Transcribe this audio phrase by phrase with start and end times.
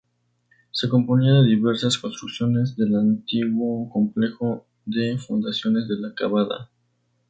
[0.71, 6.71] Se componía de diversas construcciones del antiguo complejo de fundiciones de La Cavada.